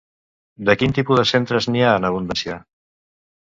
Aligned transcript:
De 0.69 0.75
quin 0.79 0.95
tipus 0.99 1.21
de 1.21 1.25
centres 1.33 1.69
n'hi 1.75 1.85
ha 1.85 1.93
en 1.99 2.09
abundància? 2.11 2.59